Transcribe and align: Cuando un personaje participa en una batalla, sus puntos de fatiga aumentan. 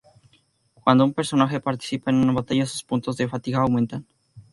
Cuando 0.73 1.05
un 1.05 1.13
personaje 1.13 1.59
participa 1.59 2.09
en 2.09 2.17
una 2.17 2.33
batalla, 2.33 2.65
sus 2.65 2.81
puntos 2.83 3.17
de 3.17 3.27
fatiga 3.29 3.59
aumentan. 3.59 4.03